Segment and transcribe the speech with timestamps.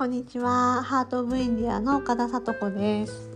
[0.00, 3.28] こんにちは、ハートオブインディアの岡田さと子です、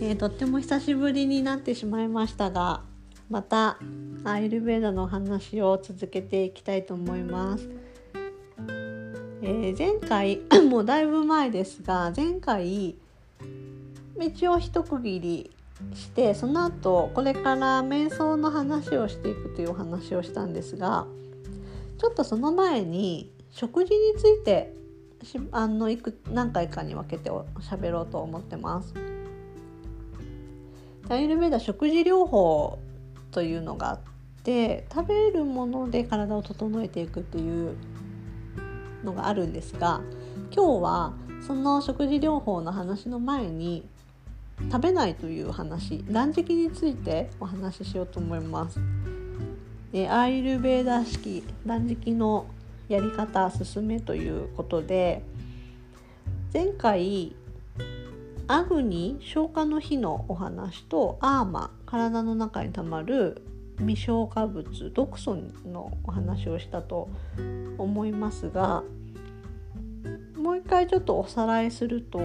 [0.00, 2.80] えーとっても久しぶりになってしまいましたが、
[3.28, 3.76] また
[4.24, 7.68] アイルベーダの話を続けていきたいと思います。
[9.42, 12.96] えー前回 もうだいぶ前ですが、前回
[14.18, 15.50] 一応一区切り
[15.92, 21.06] してその後これから瞑想の話をしていくというお話をしたんですが
[21.98, 24.85] ちょっとその前に食事について
[25.52, 28.94] あのいく何回かに分けてお喋ろうと思ってます。
[31.08, 32.78] アイルベーダ食事療法
[33.30, 34.00] というのがあっ
[34.42, 37.76] て食べるもので体を整えていくっていう
[39.04, 40.00] のがあるんですが
[40.52, 41.12] 今日は
[41.46, 43.86] その食事療法の話の前に
[44.72, 48.80] 食べないという話断食についてお話ししようと思います。
[50.10, 52.46] アイルベーダ式断食の
[52.88, 55.22] やり方進めということで
[56.52, 57.34] 前回
[58.48, 63.42] アグニ消化の日のお話とアーマ体の中にたまる
[63.78, 67.08] 未消化物毒素のお話をしたと
[67.76, 68.84] 思いますが
[70.36, 72.20] もう一回ちょっとおさらいすると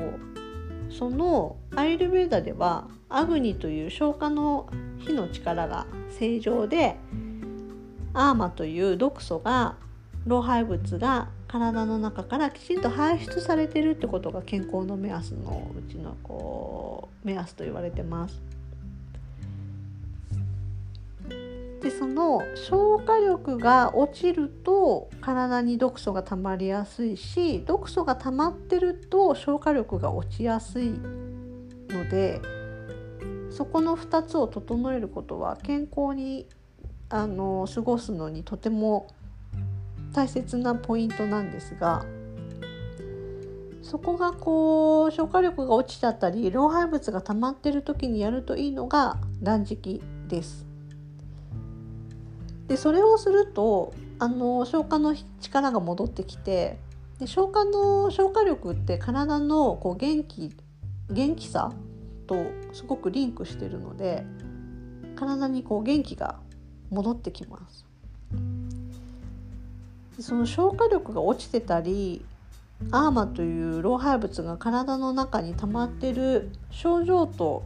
[0.90, 5.88] そのアイルベーダではアグニという消化の火の力が
[6.20, 6.98] 正常で
[8.14, 9.76] アーマという毒素が
[10.26, 18.42] 老廃物が体の中からきちんと排出されてるってことが健康の目安のうちのこう目安と言われてます。
[21.82, 30.94] でその消化力が落ちると体に毒素が溜まりやすいし毒素が溜まってると消化力が落ちやすい
[31.90, 32.40] ので
[33.50, 36.48] そこの2つを整えることは健康に
[37.10, 39.08] あの過ごすのにとても
[40.14, 42.06] 大切なポイントなんですが
[43.82, 50.66] そこがこう消化力が落ちちゃったり老廃物が溜まってる時にやるといいのが断食です。
[52.68, 56.78] でそれをするとあの消化の力が戻ってきて
[57.20, 60.56] で消化の消化力って体のこう元気
[61.10, 61.74] 元気さ
[62.28, 64.24] とすごくリンクしてるので
[65.18, 66.40] 体にこう元気が
[66.90, 67.86] 戻ってきます。
[70.22, 72.24] その消化力が落ちてたり
[72.92, 77.64] アーマという老廃物が体の中に溜まってる症状と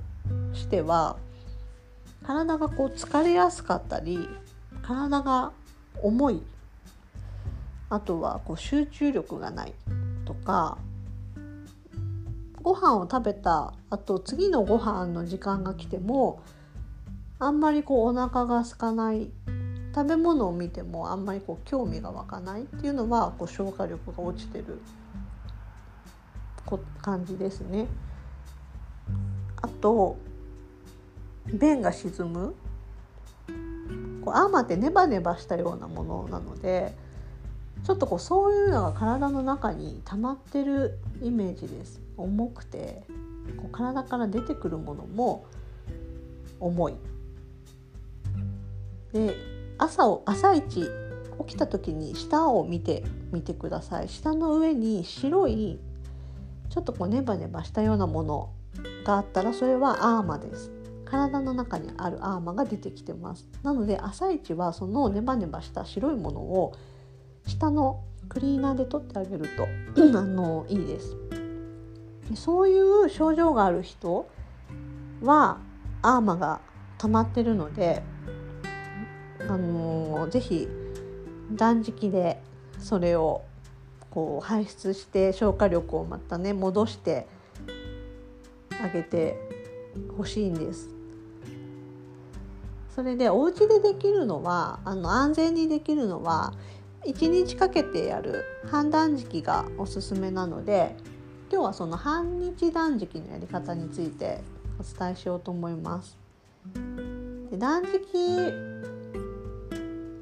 [0.53, 1.17] しては
[2.23, 4.27] 体がこう疲れやすかったり
[4.81, 5.51] 体が
[6.01, 6.41] 重い。
[7.89, 9.73] あとはこう集中力がない
[10.25, 10.77] とか
[12.61, 16.41] ご飯を食べたあと次のご飯の時間が来ても
[17.37, 19.29] あんまりこうお腹が空かない
[19.95, 24.81] 食べ物を見てもあんまりこう興味が湧かないっていうのはこう消化力が落ちてる
[27.01, 27.88] 感じですね。
[29.61, 30.17] あと
[31.45, 32.55] 便が沈む。
[34.25, 36.94] こうアーマーってネバネバしたようなものなので
[37.84, 42.01] ちょっとこうそういうのが体の中に溜まってるイメージです。
[42.17, 43.03] 重くて
[43.55, 45.45] こう体から出てくるものも
[46.59, 46.95] 重い。
[49.13, 54.09] で朝を朝一起きた時に下を見てみてください。
[54.09, 55.79] 下の上に白い
[56.69, 58.49] ちょっとこうネバネバしたようなもの
[59.05, 60.71] があったらそれはアーマです。
[61.05, 63.47] 体の中にあるアーマが出てきてます。
[63.63, 66.73] なので朝一はそのネバネバした白いものを
[67.45, 69.67] 下のクリーナーで取ってあげると
[70.17, 71.15] あのいいです。
[72.35, 74.27] そういう症状がある人
[75.21, 75.59] は
[76.01, 76.59] アーマが
[76.97, 78.01] 溜まってるので
[79.47, 80.67] あのぜひ
[81.51, 82.41] 断食で
[82.79, 83.44] それを
[84.09, 87.28] こう排出して消化力をまたね戻して
[88.81, 89.38] あげて
[90.17, 90.89] ほしいんです。
[92.95, 96.53] それでお家でできるのはあの安全にできるのは
[97.05, 100.96] 1日かけてやる半断食がおすすめなので
[101.52, 104.40] 今日はその半日断食のやり方について
[104.79, 106.17] お伝えしようと思います。
[107.52, 108.94] で断食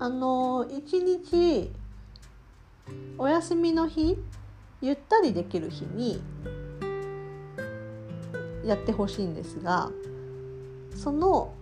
[0.04, 1.72] あの1日
[3.18, 4.18] お休みの日
[4.82, 6.22] ゆったりできる日に
[8.66, 9.92] やってほしいんですが
[10.94, 11.54] その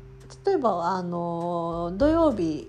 [0.44, 2.68] 例えばあの土曜日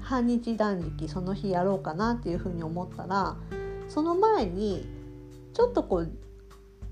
[0.00, 3.36] 半日断食その日やろうかなっていうふうに思ったら
[3.88, 4.86] その前に
[5.52, 6.10] ちょっとこう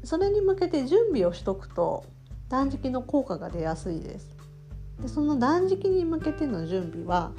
[0.05, 2.05] それに向けて準備をしとくと
[2.50, 4.37] 断食の効果が出やすいです。
[5.00, 7.32] でその断食に向けての準備は、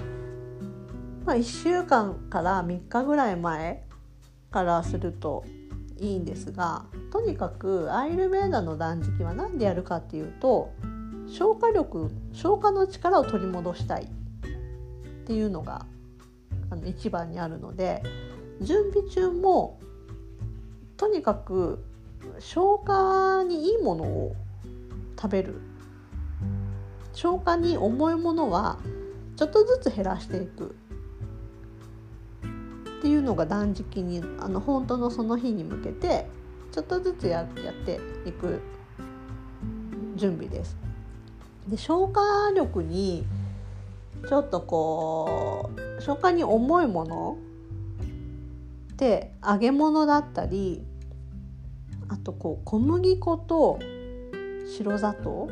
[1.25, 3.83] まあ、1週間から3日ぐらい前
[4.49, 5.45] からすると
[5.99, 10.73] いいんですがとにかくアイルベーダの断食は何でやるかっていうと
[11.27, 14.07] 消化力消化の力を取り戻したいっ
[15.25, 15.85] ていうのが
[16.71, 18.01] あの一番にあるので
[18.59, 19.79] 準備中も
[20.97, 21.83] とにかく
[22.39, 24.35] 消化にいいものを
[25.19, 25.61] 食べる。
[27.13, 28.79] 消化に重いものは
[29.35, 30.75] ちょっとずつ減らしていく。
[33.01, 36.27] っていうのが断食にあの本当のその日に向けて
[36.71, 38.61] ちょっとずつややっていく
[40.15, 40.77] 準備です。
[41.67, 42.21] で消化
[42.55, 43.25] 力に
[44.29, 47.37] ちょっとこう消化に重いもの
[48.93, 50.83] って揚げ物だったり
[52.07, 53.79] あとこう小麦粉と
[54.77, 55.49] 白砂糖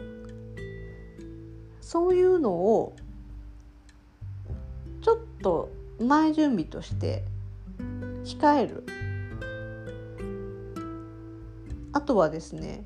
[1.82, 2.96] そういうのを
[5.02, 7.24] ちょっと前準備として
[8.24, 8.84] 控える。
[11.92, 12.86] あとはですね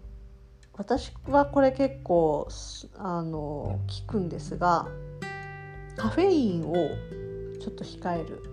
[0.74, 2.48] 私はこれ結構
[2.98, 4.88] あの効くんですが
[5.98, 6.74] カフェインを
[7.60, 8.44] ちょっと控える。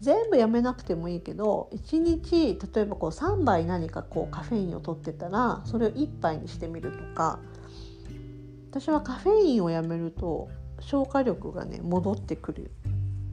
[0.00, 7.38] 全部やめなくてもいいけど1日例えばこう3杯何かこうカフェインを取ってたらそれを1杯にしてみるとか
[8.70, 10.50] 私はカフェインをやめると
[10.80, 12.70] 消化力がね戻ってくる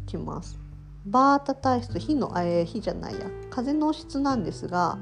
[0.05, 0.70] きます。
[1.05, 3.21] バータ体質火のえー、火じゃないや。
[3.49, 4.97] 風の質なんですが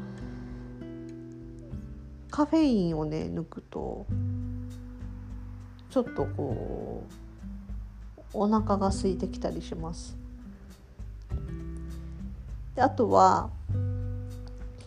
[2.32, 4.06] カフェインをね抜くと
[5.90, 7.14] ちょっとこう
[8.34, 10.16] お腹が空いてきたりします。
[12.76, 13.50] であとは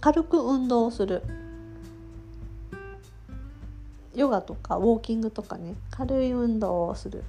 [0.00, 1.22] 軽く運動をする。
[4.14, 7.24] ヨガとかウォーキングとかね軽い運動をする。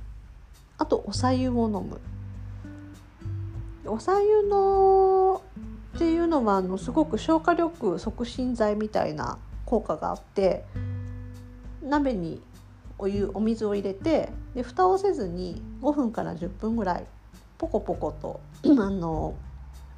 [0.78, 2.00] あとお白湯を飲む。
[3.86, 5.42] お白湯の
[5.96, 10.64] っていうのはあのすごく消化力促進剤みたいな効果があって
[11.82, 12.42] 鍋に
[12.98, 17.06] お湯お水を入れてで蓋をせずに5分から10分ぐらい
[17.58, 19.36] ポコポコと あの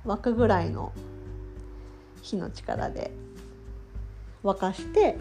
[0.06, 0.92] 沸くぐらいの
[2.22, 3.12] 火の力で
[4.44, 5.18] 沸かして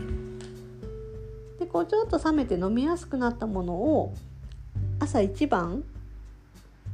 [1.59, 4.15] でこうちょっと冷めて飲みやすくなったものを
[4.99, 5.85] 朝一番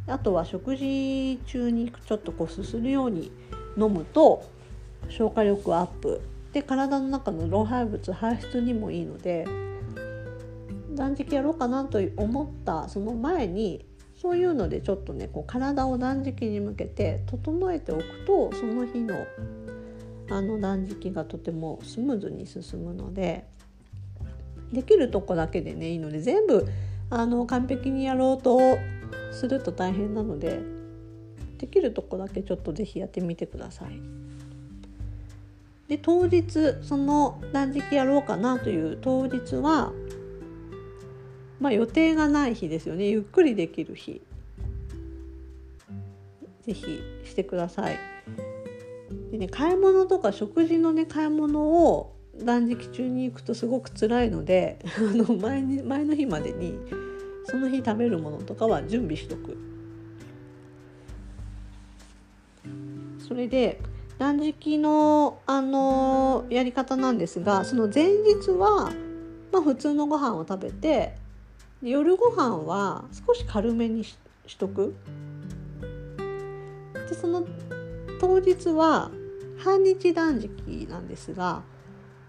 [0.06, 3.30] あとは食事中にちょっとこうすするように
[3.76, 4.44] 飲むと
[5.08, 6.20] 消化力アップ
[6.52, 9.46] で体の中の老廃物排出にもいいので
[10.94, 13.86] 断食やろうかなと思ったその前に
[14.20, 19.14] そういうのでちょっとねこう体を断食に向けて整えておくとその日の
[20.30, 23.46] あの断食がとてもスムーズに進むので
[24.72, 26.68] できるとこだけでねいいので全部
[27.08, 28.58] あの完璧にやろうと
[29.32, 30.60] すると大変なので
[31.58, 34.00] できるとこだけちょっと是非やってみてください。
[35.88, 39.92] で当日その断食やろうかなという当日は、
[41.58, 44.22] まあ、予定がない日ですよねゆっくりできる日
[46.62, 47.98] 是非してください。
[49.32, 56.78] でね買い物とか食事のね買い物を断食中に行くとすごく辛いので あの前に前の日までに
[57.50, 59.56] その日食べるものとかは準備しとく。
[63.26, 63.80] それで
[64.18, 68.92] 断食のあのやり方なんですがその前日は、
[69.52, 71.14] まあ、普通のご飯を食べて
[71.82, 74.18] 夜ご飯は少し軽めにし
[74.58, 74.94] とく。
[77.08, 77.46] でその
[78.20, 79.10] 当日は
[79.58, 81.62] 半日断食なんですが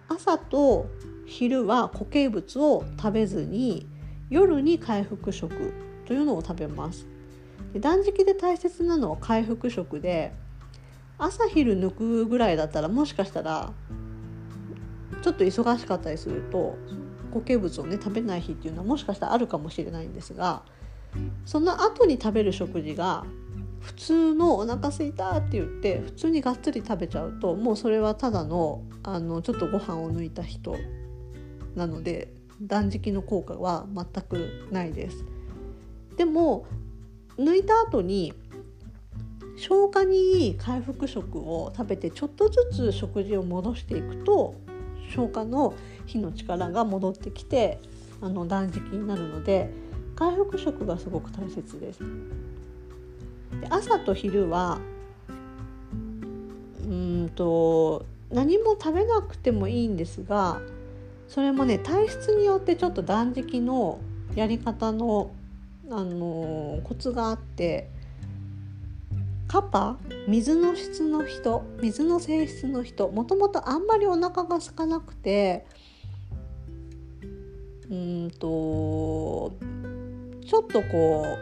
[0.08, 0.88] 朝と
[1.26, 3.88] 昼は固形物を食べずに
[4.32, 5.74] 夜に回復食
[6.06, 7.06] というのを食べます。
[7.74, 10.34] で断食で大切なのは回復食で
[11.18, 13.72] 朝昼抜くぐらいだったらもしかしたら
[15.22, 16.76] ちょっと忙しかったりすると
[17.32, 20.64] 固形物をね食べない日っていうのはもしかしたらあるかもしれないんですが
[21.46, 23.26] その後に食べる食事が
[23.80, 30.76] 普通のお腹すいたって言って普通にがっつり食べちゃうともうそれはただのあのちょっとご飯を抜いた人
[31.76, 35.26] なので断食の効果は全くないです。
[36.18, 36.66] でも
[37.38, 38.34] 抜いた後に
[39.58, 44.56] 消化にいい回復食を食べてちょっとずつ食事を戻していくと
[45.14, 45.74] 消化の
[46.06, 47.80] 火の力が戻ってきて
[48.22, 49.70] あの断食になるので
[50.16, 52.00] 回復食がすごく大切です。
[52.00, 54.80] で朝と昼は
[56.84, 60.62] うんと何も食べなくてもいいんですが
[61.32, 64.02] それもね体質によってちょっと断食の
[64.36, 65.32] やり方の、
[65.90, 67.90] あのー、コツがあって
[69.48, 69.98] カパ
[70.28, 75.66] 水の質の人水の性質の人もともとあんまりお腹が空かなくて
[77.90, 79.54] うんと
[80.46, 81.38] ちょっとこ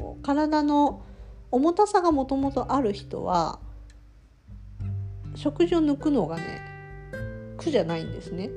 [0.00, 1.02] う体の
[1.52, 3.60] 重たさがもともとある人は
[5.36, 6.77] 食事を抜くのがね
[7.58, 8.50] 苦じゃないんですね。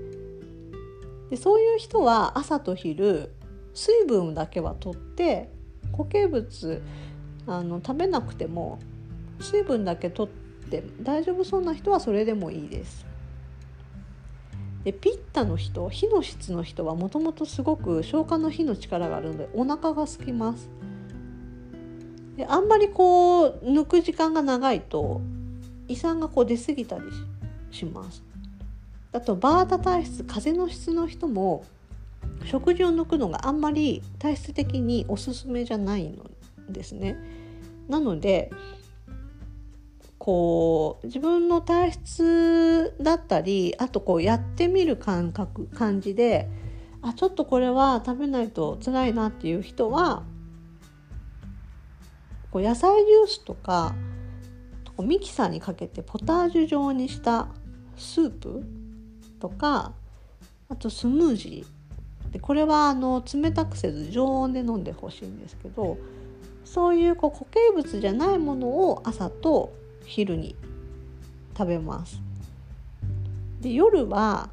[1.30, 3.32] でそういう人は朝と昼
[3.74, 5.50] 水分だけはとって
[5.92, 6.82] 固形物
[7.48, 8.80] あの食べなくても
[9.40, 10.28] 水分だけとっ
[10.70, 13.06] て大丈夫そうな人はそれでもいいです。
[14.84, 20.70] でピッタの人火の質の人はもともとすごく消化の火の力があるのでお腹が空きます。
[22.36, 25.22] であんまりこう抜く時間が長いと
[25.88, 27.04] 胃酸がこう出過ぎたり
[27.70, 28.24] します。
[29.14, 31.66] あとバータ体質風邪の質の人も
[32.46, 36.30] 食事を抜くのがあんまり体質的におすすめじゃないの
[36.70, 37.18] ですね。
[37.90, 38.52] なので
[40.18, 46.48] こう自分の体質だったりあとこうやってみる感覚感じで
[47.02, 50.24] あちょっとこれは食べないと辛いなっていう人は
[52.52, 53.96] こう野菜ジュースとか
[55.00, 57.48] ミキサーにかけてポタージュ状にした
[57.98, 58.64] スープ
[59.42, 59.92] とか
[60.70, 62.32] あとスムージー。
[62.32, 65.98] でこれはあの冷たくせず常温で飲んでほしいんですけど
[66.64, 69.74] そういうこう固形物じゃないものを朝と
[70.06, 70.56] 昼に
[71.58, 72.22] 食べます。
[73.60, 74.50] で夜は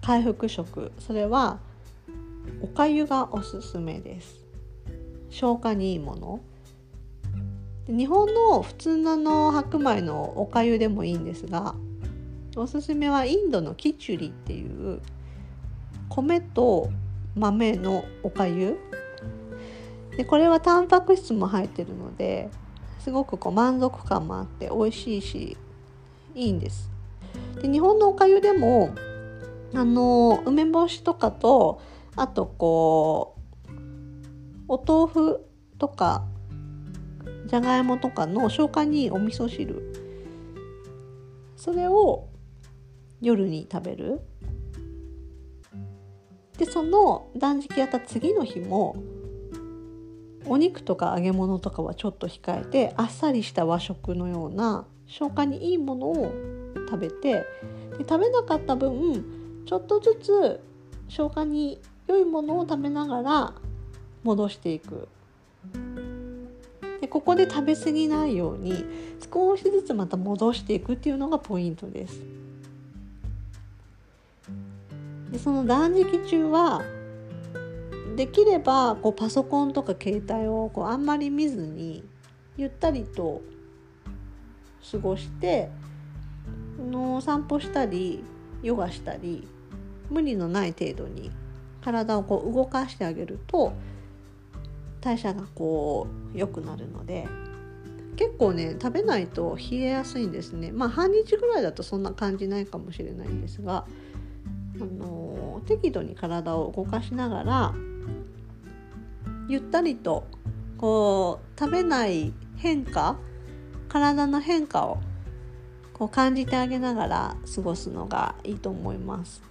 [0.00, 0.92] 回復食。
[0.98, 1.58] それは
[2.62, 4.44] おかゆがおすすめです。
[5.30, 6.40] 消化にいいもの。
[7.88, 11.74] 日本の普通のの白米のおかゆでもいいんですが
[12.56, 15.00] おすすめはインドのキチュリっていう
[16.08, 16.90] 米と
[17.34, 18.78] 豆のおかゆ
[20.16, 22.48] でこれはタンパク質も入ってるので
[23.00, 25.56] すごくこう満足感もあって美味しいし
[26.34, 26.90] いいんです。
[27.60, 28.94] で日本のおかゆでも
[29.74, 31.80] あの梅干しとかと
[32.16, 33.36] あとこ
[33.68, 33.70] う
[34.68, 35.46] お豆腐
[35.78, 36.24] とか
[37.46, 39.92] じゃがいもとかの消化にいいお味噌汁
[41.56, 42.28] それを
[43.24, 44.20] 夜に食べる
[46.58, 48.96] でその断食やった次の日も
[50.46, 56.32] お肉とか揚げ物とかはちょっと控えてあっさりした和食のような消化にいいものを
[56.88, 57.44] 食べてで
[58.00, 59.24] 食べなかった分
[59.66, 60.60] ちょっとずつ
[61.08, 63.54] 消化に良いものを食べながら
[64.22, 65.08] 戻していく
[67.00, 68.84] でここで食べ過ぎないように
[69.32, 72.43] 少しずつまた戻していくっていうのがポイントです。
[75.34, 76.80] でその断食中は
[78.14, 82.04] できればこうパソコンとか携帯をこうあんまり見ずに
[82.56, 83.42] ゆったりと
[84.92, 85.70] 過ごして
[86.78, 88.22] の散歩したり
[88.62, 89.48] ヨガしたり
[90.08, 91.32] 無理のない程度に
[91.82, 93.72] 体をこう動かしてあげると
[95.00, 97.26] 代謝がこう良くなるので
[98.14, 100.70] 結構ね食べないと冷えやすいんですね。
[100.70, 103.84] まあ半日ぐらいだとそんな感じないかもしれないんですが
[104.80, 105.23] あの
[105.64, 107.74] 適度に体を動かしながら
[109.48, 110.26] ゆったりと
[110.78, 113.16] こう食べない変化
[113.88, 114.98] 体の変化を
[115.92, 119.42] こう感じてあげながら過ごすのがいいと思います。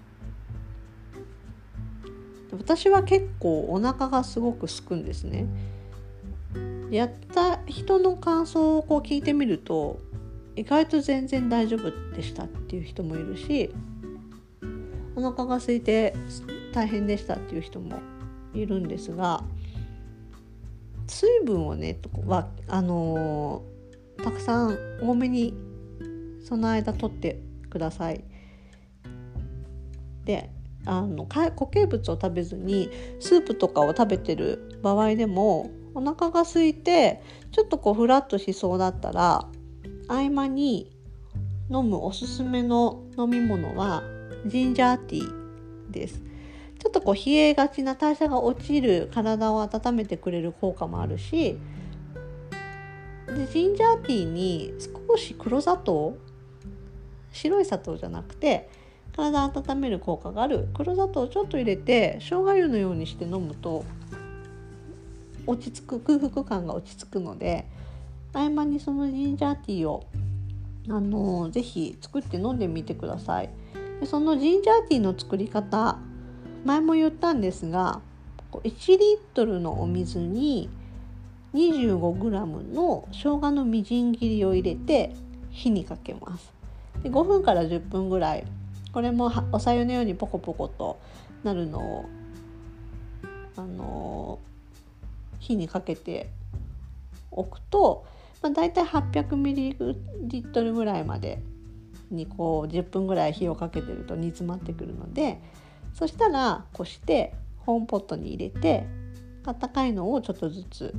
[2.52, 5.48] 私は結構お腹がすごくすくんですね。
[6.92, 10.00] やった人の感想をこう聞いてみると
[10.56, 13.74] 意外と全然大丈夫でしたっていう人もいるし
[15.16, 16.16] お腹が空いて
[16.74, 18.00] 大変でしたっていう人も
[18.54, 19.44] いるんですが
[21.08, 25.54] 水分をねはあのー、たくさん多めに
[26.44, 27.40] その間取って
[27.70, 28.24] ください。
[30.26, 30.50] で
[30.86, 32.90] あの固形物を食べずに
[33.20, 39.48] スープとかを食べてる場合でもお腹が空いてちょっとこうフラッとしそうだったら
[40.08, 40.92] 合間に
[41.70, 44.04] 飲むおすすめの飲み物は
[44.46, 46.34] ジンジャーティーです。
[46.84, 51.58] ちょっとこう冷えがちな代謝が落ちる体を温めてくれる効果もあるし
[53.26, 54.74] でジンジャーティーに
[55.08, 56.18] 少し黒砂糖
[57.32, 58.70] 白い砂糖じゃなくて
[59.14, 63.86] 体温める効果がある黒砂糖をちょっと入れて生姜湯のようにして飲むと
[65.48, 67.66] 落ち着く空腹感が落ち着くので
[68.34, 70.06] 合間にそのジンジャーティーを
[70.90, 73.50] あのぜひ作って飲んでみてください
[74.00, 75.98] でそのジンジャーティーの作り方
[76.66, 78.02] 前も言ったんですが
[78.52, 80.70] 1リットルのお水に
[81.54, 85.14] 25g の生姜のみじん切りを入れて
[85.52, 86.52] 火にかけます。
[87.04, 88.46] で5分から10分ぐらい。
[88.92, 91.00] これもおさゆのようにポコポコと
[91.44, 92.06] なるのを
[93.56, 94.40] あの
[95.40, 96.30] 火にかけて
[97.32, 98.06] おくと、
[98.42, 101.42] まあ、大体 800ml ぐらいまで
[102.14, 105.42] にこう10分ぐらい火をかけてると煮詰まってくるので
[105.94, 108.86] そしたらこしてホームポットに入れて
[109.46, 110.94] あったかいのをちょっとずつ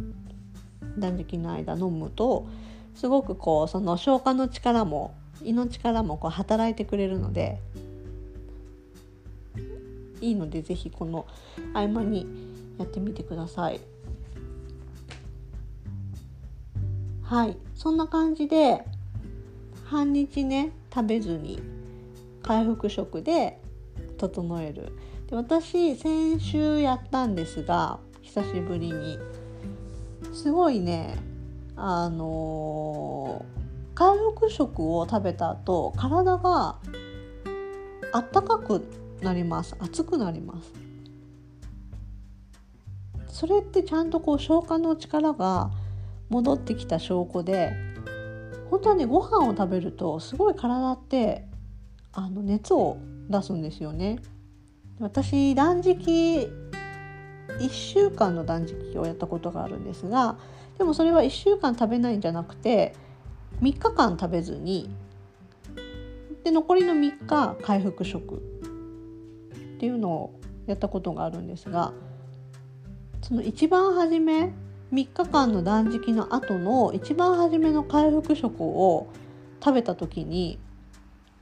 [0.98, 2.46] 断食の間飲むと
[2.94, 7.60] すごくこうその消化の力も胃の力もこう働いてくれるので
[10.20, 11.26] いいので是非この
[11.72, 12.26] 合間に
[12.78, 13.80] やってみてください。
[17.22, 18.84] はいそんな感じで
[19.86, 21.60] 半日ね食べずに
[22.42, 23.60] 回復食で
[24.16, 24.92] 整える。
[25.28, 29.18] で私先週やったんですが久しぶりに。
[30.32, 31.16] すごいね
[31.76, 36.78] あのー、回復食を食べた後体が
[38.12, 38.84] あったかく
[39.20, 39.76] なります。
[39.80, 40.72] 熱くなります。
[43.28, 45.70] それってちゃんとこう消化の力が
[46.28, 47.72] 戻ってきた証拠で
[48.70, 51.46] 本当はねご飯を食べるとすごい体って
[52.12, 54.18] あの熱を出すんですよね。
[55.00, 56.52] 私断食
[57.58, 60.38] 1週間の断食をやったことがあるんですが
[60.78, 62.94] でもそれは1週間食べないんじゃなくて
[63.60, 64.90] 3日間食べずに
[66.44, 68.38] で残りの3日回復食っ
[69.78, 71.92] ていうのをやったことがあるんですが
[73.22, 74.52] その一番初め
[74.92, 79.08] 3日間の断食の後の一番初めの回復食を
[79.62, 80.58] 食べた時に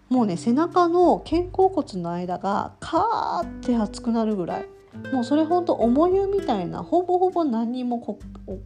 [0.08, 4.66] もうね背中の肩甲骨の間がカーって熱くなるぐらい
[5.12, 8.18] もうそれほんと重湯みたいなほぼほぼ何にもこ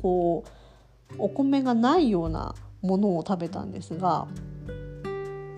[0.03, 4.27] こうお米がないようなものを食べたんですが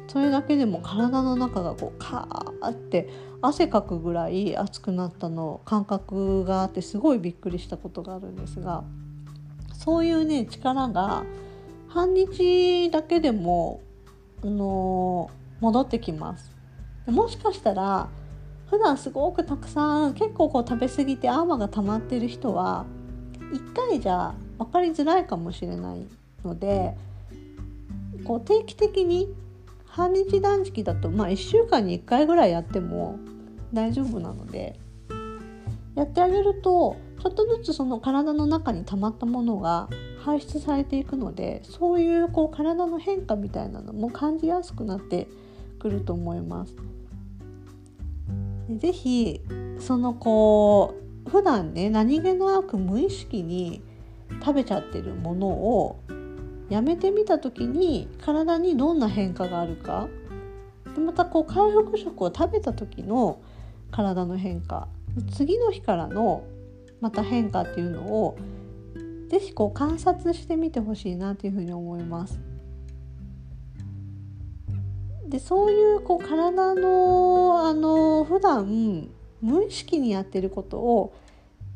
[0.09, 3.09] それだけでも体の中がこうカーって
[3.41, 8.85] 汗かくぐらい熱くなったの感覚があってすごいびっくりしたことがあるんですが
[9.79, 11.25] そういうね力が
[11.89, 13.81] 半日だけでも、
[14.43, 16.53] あの戻ってきます。
[17.07, 18.09] もしかしたら
[18.69, 22.85] 普段すごくたくさん結構こう食べ過ぎて泡が溜まってる人は
[23.53, 26.07] 1回じゃ分かりづらいかもしれない
[26.45, 26.95] ので
[28.25, 29.35] こう定期的に
[29.87, 33.19] 半日断食だとまあ1週間に1回ぐらいやっても
[33.73, 34.79] 大丈夫なので
[35.95, 39.89] やってあげるとちょっとずつその体の中に溜まったものが
[40.21, 45.27] 排出されていくのでそういうこう体の変化みたいなのも感じやすくなって
[45.79, 46.75] くると思います。
[48.77, 49.41] ぜひ
[49.79, 50.95] そのこ
[51.27, 53.83] う普段ね何気なく無意識に
[54.41, 56.01] 食べちゃってるものを
[56.69, 60.09] やめてみた時に体にどんな変化があるか
[60.95, 63.41] でまたこう回復食を食べた時の
[63.91, 64.89] 体の変化
[65.33, 66.45] 次の日からの
[67.01, 68.37] また変化っていうのを
[69.29, 72.41] 是非こう観察してみてほしいなというふうに思います。
[75.29, 79.11] でそういうこう体のあの普段
[79.43, 81.15] 無意識にやってることを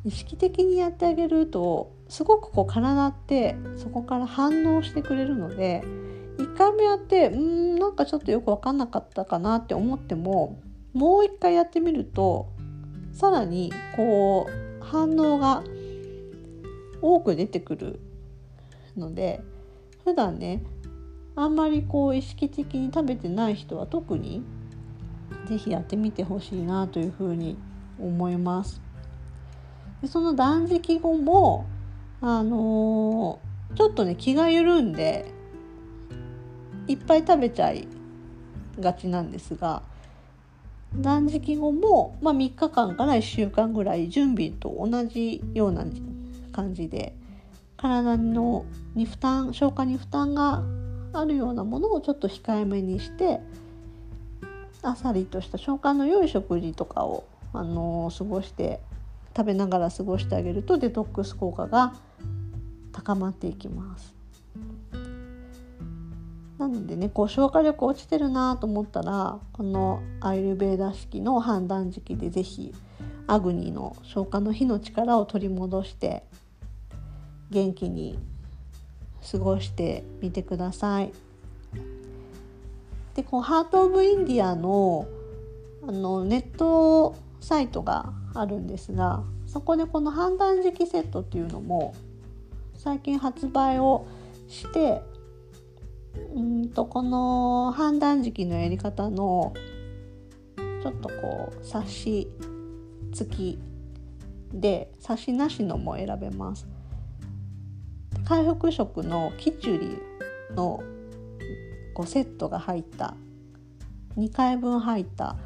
[0.05, 5.83] 意識的にやってあげるとすごくこう体ってそこから反応してくれるので
[6.39, 10.59] 1回目やってうんなんかちょっとよく分かんなかったかなって思っても
[10.93, 12.49] もう一回やってみると
[13.13, 15.63] さらにこう反応が
[17.01, 18.01] 多く出てくる
[18.97, 19.43] ので
[20.05, 20.63] 普段ね
[21.35, 24.43] あんまりこう意識的に食べてない人は特に
[25.47, 27.57] 是非やってみてほしいなというふうに
[27.99, 28.83] 思います。
[30.03, 31.67] でその断食後も
[32.21, 35.33] あのー、ちょっとね気が緩んで
[36.87, 37.89] いっぱい食べちゃい
[38.79, 39.83] がちなんですが
[40.97, 45.85] 断食後も、まあ、3日間から1週間ぐらい準備と同じような
[46.53, 47.15] 感じで
[47.77, 50.63] 体のに負担消化に負担が
[51.13, 53.41] あるようなものをちょっと控えめにして
[54.83, 58.81] あさりとした消化の良い食事とかを、あのー、過ごして
[59.37, 61.95] 食べながら過ごしてあげるとデトックス効果が
[62.93, 64.22] 高まっていきます。
[66.63, 72.73] なのでねこう消化力落ちてるなと思ったらこのアイルベーダ式の判断時期で是非
[73.27, 76.23] アグニーの消化の火の力を取り戻して
[77.51, 78.17] 元気に
[79.31, 81.13] 過ごしてみてください。
[83.15, 85.07] でこうハート・オブ・インディアの
[85.87, 91.95] あのネットサイトがあるんですがそこでこの判断時期セットっていうのも
[92.77, 94.07] 最近発売を
[94.49, 95.03] して
[96.35, 99.53] うんとこの判断時期のやり方の
[100.83, 102.29] ちょっとこう冊子
[103.13, 103.59] 付き
[104.53, 106.67] で冊子なしのも選べます。
[108.25, 109.99] 回復食のキチュリ
[110.55, 110.83] の
[111.95, 113.15] こうセットが入った
[114.17, 115.37] 2回分入った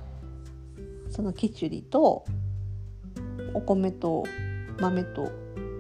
[1.11, 2.25] そのキチュリと
[3.55, 4.25] お米と
[4.79, 5.33] 豆と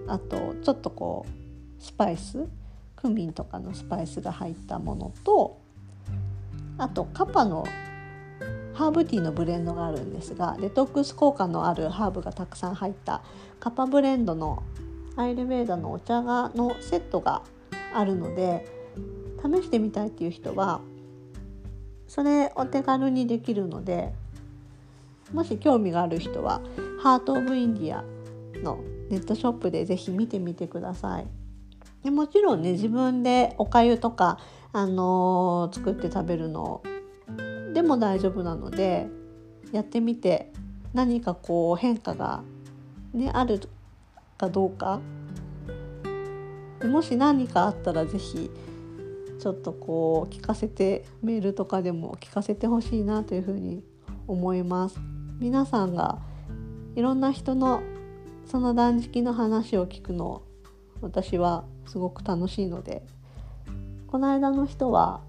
[0.09, 2.47] あとちょっとこうスパイス
[3.07, 5.61] クミンとかのスパイスが入ったものと
[6.77, 7.65] あとカパの
[8.75, 13.23] ハーブティーのブレンドがあるんですがデトックス効果のあるハーブがたくさん入った
[13.61, 14.63] カパブレンドの
[15.17, 17.43] アイルベーダのお茶がのセットが
[17.95, 18.67] あるので
[19.41, 20.81] 試してみたいっていう人は
[22.09, 24.13] それお手軽にできるので
[25.33, 26.61] もし興味がある人は
[27.03, 28.05] ハート・オブ・インディア
[28.63, 31.27] のネットショップで是非見てみてください。
[32.07, 34.39] でもちろんね自分でおかゆとか、
[34.73, 36.81] あのー、作って食べるの
[37.75, 39.09] でも大丈夫なので
[39.73, 40.53] やってみて
[40.95, 42.45] 何かこう変化が、
[43.13, 43.61] ね、ある
[44.39, 45.01] かどうか
[46.85, 48.53] もし何かあったら是非
[49.41, 53.83] ちょっとこう聞かせてメールとかでも聞かせてほしいなというふうに
[54.29, 55.01] 思います。
[55.41, 56.21] 皆さんが
[56.95, 57.83] いろんな人の
[58.45, 60.46] その断食の話を聞くの
[61.01, 63.03] 私はすごく楽しいので
[64.07, 65.21] この間の人は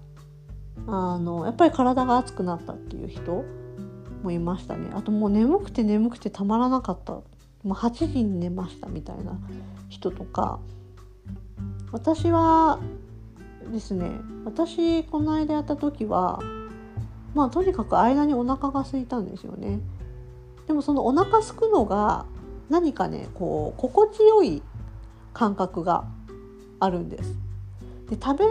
[0.86, 3.44] あのやっぱり体が熱くなったっていう人
[4.22, 4.90] もいましたね。
[4.94, 7.12] あともう眠くて眠くてたまらなかった。
[7.12, 7.24] も
[7.64, 9.38] う8時に寝ましたみたいな
[9.88, 10.60] 人とか
[11.90, 12.78] 私は
[13.72, 14.12] ですね
[14.44, 16.40] 私この間やった時は
[17.34, 19.80] まあとにかく間にお腹が空いたんですよね。
[20.66, 22.26] でもそのお腹すくのが
[22.68, 24.62] 何かねこう心地よい
[25.32, 26.04] 感覚が
[26.80, 27.36] あるんです。
[28.08, 28.44] で食べ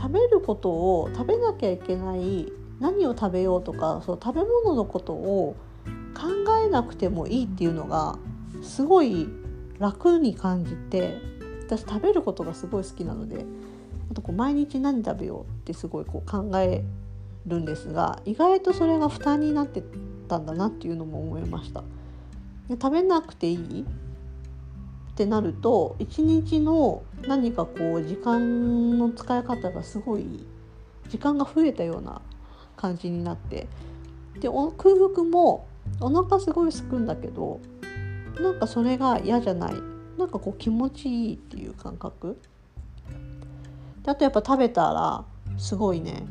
[0.00, 5.56] 食べることを食べなきゃいけない何を食べようとかそう食べ物のことを
[6.14, 6.28] 考
[6.64, 8.18] えなくてもいいっていうのが
[8.62, 9.28] すごい
[9.78, 11.18] 楽に感じて
[11.66, 13.44] 私食べることがすごい好きなので
[14.10, 16.84] あとこう毎日何食べようってすごいこう考え
[17.46, 19.82] るんですが意外とそれが負担になって
[20.28, 21.82] たんだなっていうのも思いました。
[22.68, 23.84] で食べなくていい
[25.14, 30.44] ってなると一日の何かこう時間の使い方がすごい
[31.08, 32.20] 時間が増えたような
[32.76, 33.68] 感じになって
[34.40, 35.68] で空腹も
[36.00, 37.60] お腹すごいすくんだけど
[38.40, 39.74] なんかそれが嫌じゃない。
[40.18, 42.36] なんかこう気持ちいいっていう感覚。
[44.02, 45.24] であとやっぱ食べたら
[45.56, 46.24] すごいね。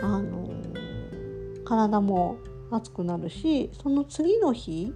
[0.00, 2.36] あのー、体も
[2.70, 4.92] 熱くなるしその次の日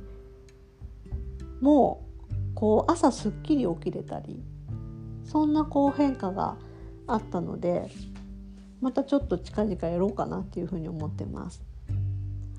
[1.61, 2.05] も
[2.59, 4.43] こう朝すっきり起きれたり
[5.23, 6.57] そんなこう変化が
[7.07, 7.89] あったので
[8.81, 11.63] またちょっと近々やろうかなっていうふうに思ってます。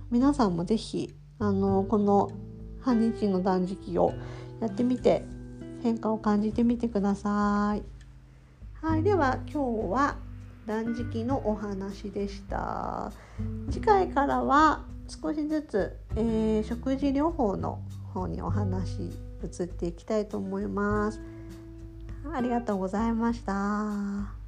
[0.10, 2.32] 皆さんも是非あのこの
[2.80, 4.14] 半日の断食を
[4.62, 5.26] やってみて
[5.84, 7.84] 変化を感じてみてください。
[8.82, 10.16] はいでは今日は
[10.66, 13.12] 断食のお話でした。
[13.70, 17.82] 次回からは少しずつ、えー、食事療法の
[18.14, 19.12] 方にお話
[19.44, 21.22] 移っていきたいと思います。
[22.34, 24.39] ありがとうございました。